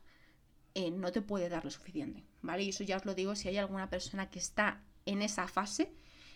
[0.75, 2.63] eh, no te puede dar lo suficiente, ¿vale?
[2.63, 5.93] Y eso ya os lo digo, si hay alguna persona que está en esa fase,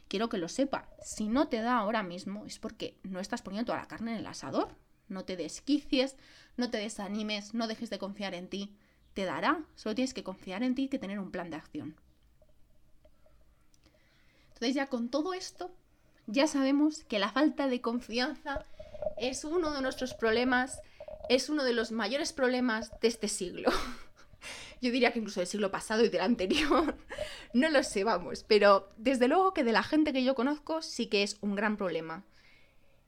[0.08, 0.88] quiero que lo sepa.
[1.02, 4.18] Si no te da ahora mismo es porque no estás poniendo toda la carne en
[4.18, 4.76] el asador.
[5.08, 6.16] No te desquicies,
[6.56, 8.74] no te desanimes, no dejes de confiar en ti.
[9.12, 11.96] Te dará, solo tienes que confiar en ti y que tener un plan de acción.
[14.48, 15.74] Entonces ya con todo esto,
[16.26, 18.64] ya sabemos que la falta de confianza
[19.18, 20.80] es uno de nuestros problemas,
[21.28, 23.70] es uno de los mayores problemas de este siglo.
[24.84, 26.94] Yo diría que incluso del siglo pasado y del anterior.
[27.54, 28.44] no lo sé, vamos.
[28.46, 31.78] Pero desde luego que de la gente que yo conozco sí que es un gran
[31.78, 32.22] problema.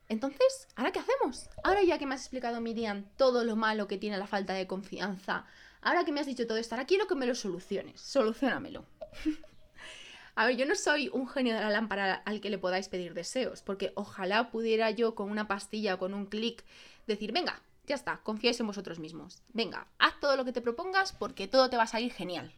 [0.09, 1.51] Entonces, ¿ahora qué hacemos?
[1.65, 4.67] Ahora ya que me has explicado, Miriam, todo lo malo que tiene la falta de
[4.67, 5.45] confianza,
[5.83, 8.01] ahora que me has dicho todo esto, ahora quiero que me lo soluciones.
[8.01, 8.87] Solucionamelo.
[10.35, 13.13] A ver, yo no soy un genio de la lámpara al que le podáis pedir
[13.13, 16.65] deseos, porque ojalá pudiera yo con una pastilla o con un clic
[17.07, 19.43] decir, venga, ya está, confiáis en vosotros mismos.
[19.53, 22.53] Venga, haz todo lo que te propongas porque todo te va a salir genial.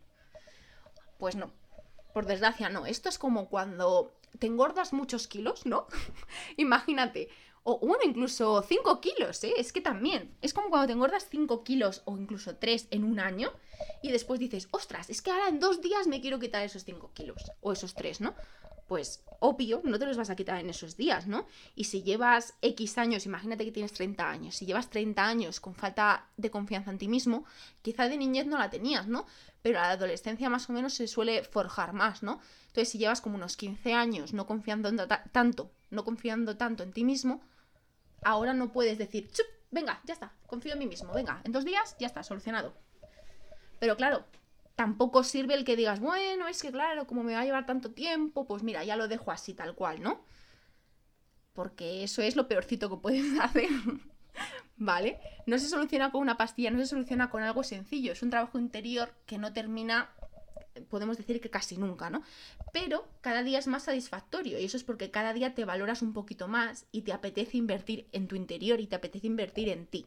[1.18, 1.52] Pues no,
[2.12, 2.86] por desgracia no.
[2.86, 5.86] Esto es como cuando te engordas muchos kilos, ¿no?
[6.56, 7.28] Imagínate.
[7.64, 9.52] O bueno, incluso 5 kilos, ¿eh?
[9.58, 10.34] Es que también.
[10.40, 13.52] Es como cuando te engordas 5 kilos o incluso 3 en un año
[14.02, 17.10] y después dices, ostras, es que ahora en dos días me quiero quitar esos 5
[17.12, 18.34] kilos o esos 3, ¿no?
[18.88, 21.46] Pues obvio, no te los vas a quitar en esos días, ¿no?
[21.76, 25.74] Y si llevas X años, imagínate que tienes 30 años, si llevas 30 años con
[25.74, 27.44] falta de confianza en ti mismo,
[27.82, 29.26] quizá de niñez no la tenías, ¿no?
[29.62, 32.40] Pero a la adolescencia más o menos se suele forjar más, ¿no?
[32.68, 37.04] Entonces, si llevas como unos 15 años no confiando tanto, no confiando tanto en ti
[37.04, 37.42] mismo,
[38.24, 39.46] ahora no puedes decir, ¡Chup!
[39.70, 42.74] venga, ya está, confío en mí mismo, venga, en dos días ya está, solucionado.
[43.78, 44.24] Pero claro,
[44.78, 47.90] tampoco sirve el que digas, bueno, es que claro, como me va a llevar tanto
[47.90, 50.20] tiempo, pues mira, ya lo dejo así tal cual, ¿no?
[51.52, 53.68] Porque eso es lo peorcito que puedes hacer.
[54.76, 55.18] ¿Vale?
[55.46, 58.12] No se soluciona con una pastilla, no se soluciona con algo sencillo.
[58.12, 60.10] Es un trabajo interior que no termina,
[60.88, 62.22] podemos decir que casi nunca, ¿no?
[62.72, 66.12] Pero cada día es más satisfactorio y eso es porque cada día te valoras un
[66.12, 70.06] poquito más y te apetece invertir en tu interior y te apetece invertir en ti.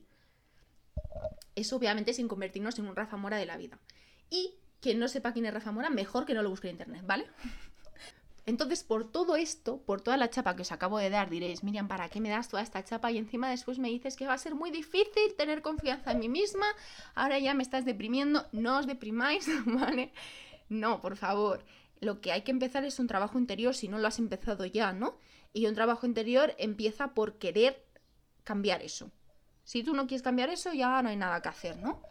[1.55, 3.77] Eso obviamente sin convertirnos en un Rafa Mora de la vida.
[4.29, 7.03] Y quien no sepa quién es Rafa Mora, mejor que no lo busque en internet,
[7.05, 7.27] ¿vale?
[8.47, 11.87] Entonces, por todo esto, por toda la chapa que os acabo de dar, diréis, Miriam,
[11.87, 13.11] ¿para qué me das toda esta chapa?
[13.11, 16.27] Y encima después me dices que va a ser muy difícil tener confianza en mí
[16.27, 16.65] misma,
[17.13, 20.11] ahora ya me estás deprimiendo, no os deprimáis, ¿vale?
[20.69, 21.63] No, por favor.
[21.99, 24.91] Lo que hay que empezar es un trabajo interior si no lo has empezado ya,
[24.91, 25.17] ¿no?
[25.53, 27.85] Y un trabajo interior empieza por querer
[28.43, 29.11] cambiar eso.
[29.63, 32.01] Si tú no quieres cambiar eso, ya no hay nada que hacer, ¿no?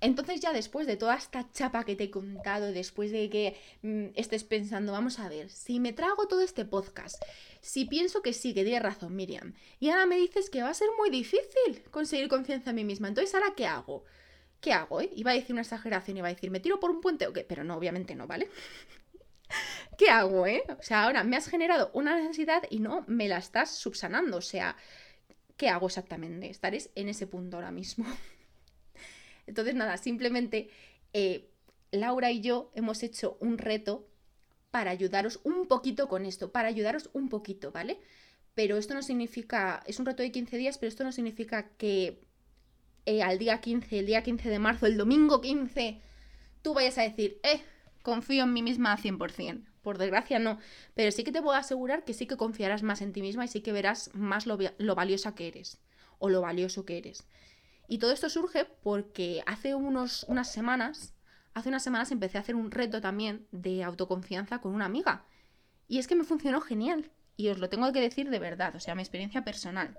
[0.00, 4.08] Entonces ya después de toda esta chapa que te he contado, después de que mm,
[4.14, 7.22] estés pensando, vamos a ver, si me trago todo este podcast,
[7.60, 10.74] si pienso que sí, que tiene razón Miriam, y ahora me dices que va a
[10.74, 14.04] ser muy difícil conseguir confianza en mí misma, entonces ahora ¿qué hago?
[14.60, 15.00] ¿Qué hago?
[15.00, 15.10] Eh?
[15.14, 17.44] Iba a decir una exageración, iba a decir, ¿me tiro por un puente o qué?
[17.44, 18.48] Pero no, obviamente no, ¿vale?
[19.98, 20.62] ¿Qué hago, eh?
[20.78, 24.42] O sea, ahora me has generado una necesidad y no me la estás subsanando, o
[24.42, 24.76] sea,
[25.56, 26.50] ¿qué hago exactamente?
[26.50, 28.04] Estaréis en ese punto ahora mismo.
[29.46, 30.70] Entonces, nada, simplemente
[31.12, 31.50] eh,
[31.92, 34.08] Laura y yo hemos hecho un reto
[34.70, 37.98] para ayudaros un poquito con esto, para ayudaros un poquito, ¿vale?
[38.54, 42.20] Pero esto no significa, es un reto de 15 días, pero esto no significa que
[43.06, 46.00] eh, al día 15, el día 15 de marzo, el domingo 15,
[46.62, 47.60] tú vayas a decir, eh,
[48.02, 49.64] confío en mí misma al 100%.
[49.82, 50.58] Por desgracia no,
[50.94, 53.48] pero sí que te puedo asegurar que sí que confiarás más en ti misma y
[53.48, 55.78] sí que verás más lo valiosa que eres
[56.18, 57.24] o lo valioso que eres.
[57.88, 61.14] Y todo esto surge porque hace unos, unas semanas,
[61.54, 65.24] hace unas semanas empecé a hacer un reto también de autoconfianza con una amiga.
[65.88, 67.10] Y es que me funcionó genial.
[67.36, 69.98] Y os lo tengo que decir de verdad, o sea, mi experiencia personal.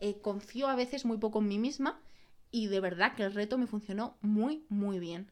[0.00, 2.00] Eh, confío a veces muy poco en mí misma
[2.50, 5.30] y de verdad que el reto me funcionó muy, muy bien.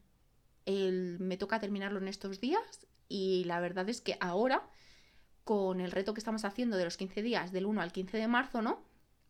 [0.66, 4.68] me toca terminarlo en estos días y la verdad es que ahora,
[5.44, 8.29] con el reto que estamos haciendo de los 15 días, del 1 al 15 de
[8.29, 8.83] marzo, ¿no?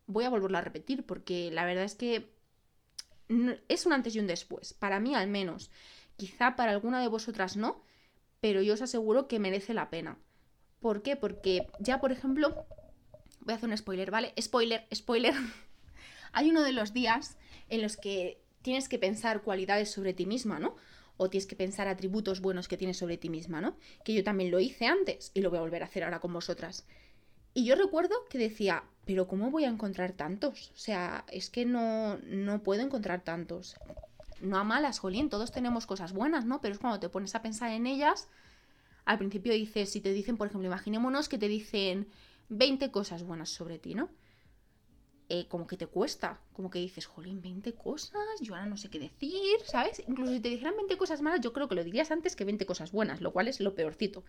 [0.05, 2.33] Voy a volverlo a repetir porque la verdad es que
[3.67, 5.69] es un antes y un después, para mí al menos.
[6.17, 7.83] Quizá para alguna de vosotras no,
[8.41, 10.17] pero yo os aseguro que merece la pena.
[10.79, 11.15] ¿Por qué?
[11.15, 12.65] Porque ya, por ejemplo,
[13.41, 14.33] voy a hacer un spoiler, ¿vale?
[14.39, 15.33] Spoiler, spoiler.
[16.31, 17.37] Hay uno de los días
[17.69, 20.75] en los que tienes que pensar cualidades sobre ti misma, ¿no?
[21.17, 23.77] O tienes que pensar atributos buenos que tienes sobre ti misma, ¿no?
[24.03, 26.33] Que yo también lo hice antes y lo voy a volver a hacer ahora con
[26.33, 26.85] vosotras.
[27.53, 30.71] Y yo recuerdo que decía, pero ¿cómo voy a encontrar tantos?
[30.75, 33.75] O sea, es que no, no puedo encontrar tantos.
[34.41, 36.61] no a malas, jolín, todos tenemos cosas buenas, ¿no?
[36.61, 38.29] Pero es cuando te pones a pensar en ellas,
[39.05, 42.07] al principio dices, si te dicen, por ejemplo, imaginémonos que te dicen
[42.49, 44.09] 20 cosas buenas sobre ti, ¿no?
[45.27, 48.89] Eh, como que te cuesta, como que dices, jolín, 20 cosas, yo ahora no sé
[48.89, 50.01] qué decir, ¿sabes?
[50.07, 52.65] Incluso si te dijeran 20 cosas malas, yo creo que lo dirías antes que 20
[52.65, 54.23] cosas buenas, lo cual es lo peorcito.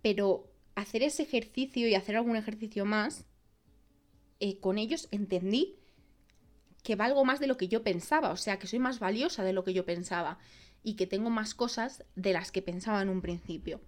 [0.00, 0.47] Pero
[0.78, 3.24] hacer ese ejercicio y hacer algún ejercicio más,
[4.38, 5.76] eh, con ellos entendí
[6.84, 9.52] que valgo más de lo que yo pensaba, o sea, que soy más valiosa de
[9.52, 10.38] lo que yo pensaba
[10.84, 13.80] y que tengo más cosas de las que pensaba en un principio.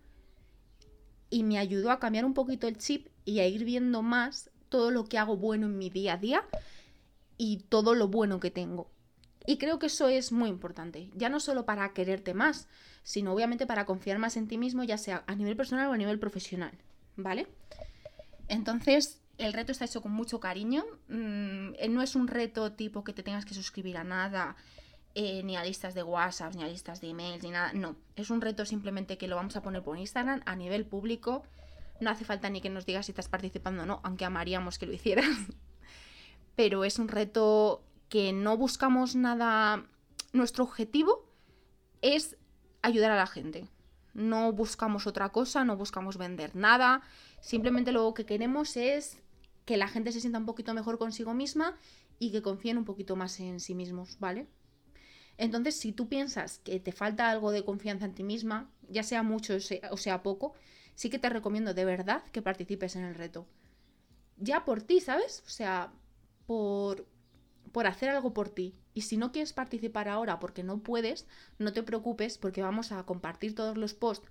[1.31, 4.91] Y me ayudó a cambiar un poquito el chip y a ir viendo más todo
[4.91, 6.45] lo que hago bueno en mi día a día
[7.39, 8.91] y todo lo bueno que tengo.
[9.47, 12.69] Y creo que eso es muy importante, ya no solo para quererte más,
[13.03, 15.97] sino obviamente para confiar más en ti mismo, ya sea a nivel personal o a
[15.97, 16.73] nivel profesional,
[17.17, 17.47] ¿vale?
[18.49, 23.13] Entonces, el reto está hecho con mucho cariño, mm, no es un reto tipo que
[23.13, 24.57] te tengas que suscribir a nada,
[25.15, 28.31] eh, ni a listas de WhatsApp, ni a listas de emails, ni nada, no, es
[28.31, 31.43] un reto simplemente que lo vamos a poner por Instagram a nivel público,
[32.01, 34.87] no hace falta ni que nos digas si estás participando o no, aunque amaríamos que
[34.87, 35.27] lo hicieras.
[36.57, 39.87] Pero es un reto que no buscamos nada.
[40.35, 41.25] Nuestro objetivo
[42.03, 42.37] es
[42.83, 43.69] ayudar a la gente.
[44.13, 47.03] No buscamos otra cosa, no buscamos vender nada.
[47.41, 49.23] Simplemente lo que queremos es
[49.65, 51.77] que la gente se sienta un poquito mejor consigo misma
[52.19, 54.49] y que confíen un poquito más en sí mismos, ¿vale?
[55.39, 59.23] Entonces, si tú piensas que te falta algo de confianza en ti misma, ya sea
[59.23, 59.55] mucho
[59.91, 60.55] o sea poco,
[60.97, 63.47] sí que te recomiendo de verdad que participes en el reto.
[64.37, 65.43] Ya por ti, ¿sabes?
[65.47, 65.93] O sea,
[66.47, 67.07] por,
[67.73, 68.75] por hacer algo por ti.
[68.95, 71.27] Y si no quieres participar ahora porque no puedes,
[71.59, 74.29] no te preocupes porque vamos a compartir todos los posts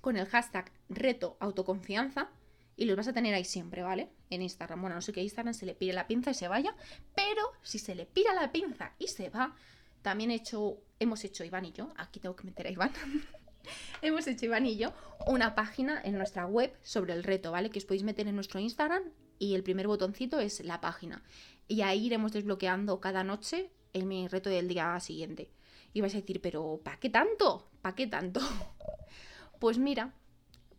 [0.00, 2.30] con el hashtag reto autoconfianza
[2.76, 4.10] y los vas a tener ahí siempre, ¿vale?
[4.30, 4.80] En Instagram.
[4.80, 6.74] Bueno, no sé que Instagram se le pire la pinza y se vaya,
[7.14, 9.54] pero si se le pira la pinza y se va,
[10.02, 12.92] también he hecho, hemos hecho Iván y yo, aquí tengo que meter a Iván,
[14.02, 14.92] hemos hecho Iván y yo
[15.26, 17.70] una página en nuestra web sobre el reto, ¿vale?
[17.70, 19.02] Que os podéis meter en nuestro Instagram
[19.38, 21.22] y el primer botoncito es la página.
[21.68, 25.50] Y ahí iremos desbloqueando cada noche el mi reto del día siguiente.
[25.92, 27.68] Y vais a decir, pero ¿para qué tanto?
[27.82, 28.40] ¿Para qué tanto?
[29.58, 30.12] Pues mira,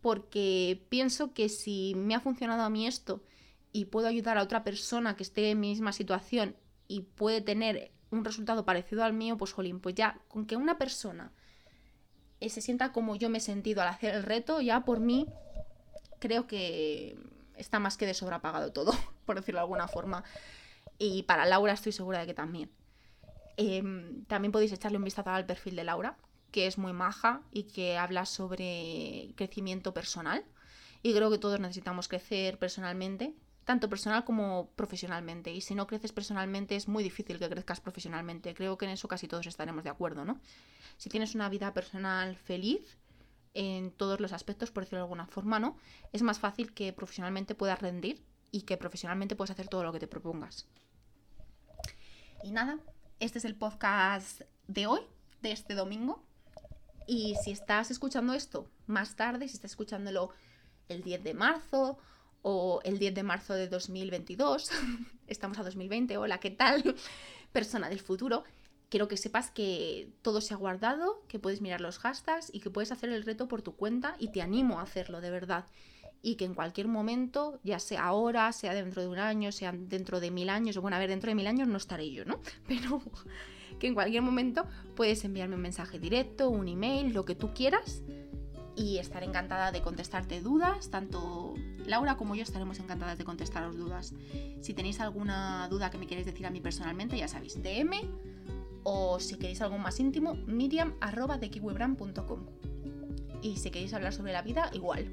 [0.00, 3.24] porque pienso que si me ha funcionado a mí esto
[3.72, 6.54] y puedo ayudar a otra persona que esté en mi misma situación
[6.86, 10.78] y puede tener un resultado parecido al mío, pues jolín, pues ya con que una
[10.78, 11.32] persona
[12.40, 15.26] eh, se sienta como yo me he sentido al hacer el reto, ya por mí
[16.18, 17.18] creo que
[17.56, 18.92] está más que de sobra pagado todo,
[19.26, 20.24] por decirlo de alguna forma.
[20.98, 22.70] Y para Laura estoy segura de que también.
[23.56, 26.16] Em, también podéis echarle un vistazo al perfil de Laura,
[26.50, 30.44] que es muy maja y que habla sobre crecimiento personal.
[31.02, 33.34] Y creo que todos necesitamos crecer personalmente,
[33.64, 35.52] tanto personal como profesionalmente.
[35.52, 38.54] Y si no creces personalmente es muy difícil que crezcas profesionalmente.
[38.54, 40.40] Creo que en eso casi todos estaremos de acuerdo, ¿no?
[40.96, 42.96] Si tienes una vida personal feliz
[43.54, 45.76] en todos los aspectos, por decirlo de alguna forma, ¿no?
[46.12, 50.00] Es más fácil que profesionalmente puedas rendir y que profesionalmente puedas hacer todo lo que
[50.00, 50.66] te propongas.
[52.42, 52.78] Y nada,
[53.18, 55.00] este es el podcast de hoy,
[55.42, 56.22] de este domingo.
[57.06, 60.30] Y si estás escuchando esto más tarde, si estás escuchándolo
[60.88, 61.98] el 10 de marzo
[62.42, 64.70] o el 10 de marzo de 2022,
[65.26, 66.94] estamos a 2020, hola, ¿qué tal?
[67.52, 68.44] Persona del futuro,
[68.88, 72.70] quiero que sepas que todo se ha guardado, que puedes mirar los hashtags y que
[72.70, 75.64] puedes hacer el reto por tu cuenta y te animo a hacerlo de verdad.
[76.22, 80.20] Y que en cualquier momento, ya sea ahora, sea dentro de un año, sea dentro
[80.20, 82.40] de mil años, bueno, a ver, dentro de mil años no estaré yo, ¿no?
[82.66, 83.00] Pero
[83.78, 88.02] que en cualquier momento puedes enviarme un mensaje directo, un email, lo que tú quieras
[88.78, 91.54] y estaré encantada de contestarte dudas, tanto
[91.84, 94.14] Laura como yo estaremos encantadas de contestaros dudas.
[94.60, 97.92] Si tenéis alguna duda que me queréis decir a mí personalmente, ya sabéis, DM
[98.84, 101.00] o si queréis algo más íntimo, miriam.com.
[103.42, 105.12] Y si queréis hablar sobre la vida, igual.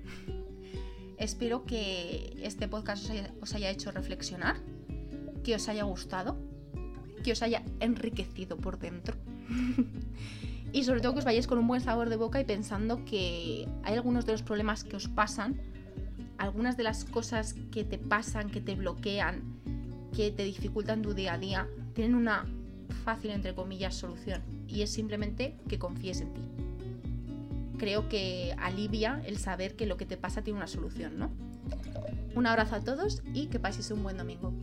[1.18, 3.10] Espero que este podcast
[3.42, 4.58] os haya hecho reflexionar,
[5.44, 6.38] que os haya gustado,
[7.24, 9.16] que os haya enriquecido por dentro.
[10.74, 13.66] Y sobre todo que os vayáis con un buen sabor de boca y pensando que
[13.84, 15.56] hay algunos de los problemas que os pasan,
[16.38, 19.42] algunas de las cosas que te pasan, que te bloquean,
[20.14, 22.46] que te dificultan tu día a día, tienen una
[23.06, 24.42] fácil, entre comillas, solución.
[24.68, 26.42] Y es simplemente que confíes en ti.
[27.78, 31.32] Creo que alivia el saber que lo que te pasa tiene una solución, ¿no?
[32.36, 34.54] Un abrazo a todos y que paséis un buen domingo.